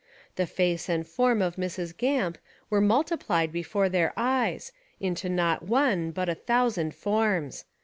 [0.35, 1.95] The face and form of Mrs.
[1.95, 2.39] Gamp
[2.71, 7.65] were multiplied before their eyes into not one but a thousand forms.